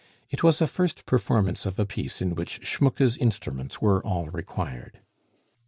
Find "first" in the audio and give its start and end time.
0.65-1.05